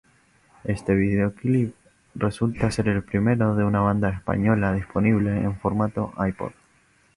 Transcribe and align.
Este 0.63 0.95
videoclip 0.95 1.75
resulta 2.15 2.71
ser 2.71 2.87
el 2.89 3.03
primero 3.03 3.55
de 3.55 3.63
una 3.63 3.81
banda 3.81 4.09
española 4.09 4.73
disponible 4.73 5.29
en 5.43 5.55
formato 5.59 6.11
iPod. 6.27 6.53